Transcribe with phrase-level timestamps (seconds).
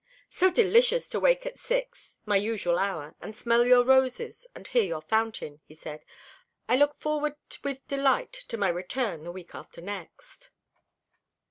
[0.31, 4.81] "So delicious to wake at six my usual hour and smell your roses, and hear
[4.81, 6.05] your fountain," he said.
[6.67, 10.49] "I look forward with delight to my return the week after next."